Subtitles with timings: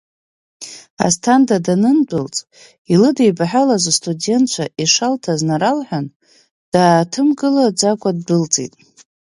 [1.05, 2.37] Асҭанда данындәылҵ,
[2.93, 6.05] илыдибаҳәалаз астудентцәа ишалҭаз наралҳәан,
[6.73, 8.73] дааҭымгылаӡакәа ддәылҵит.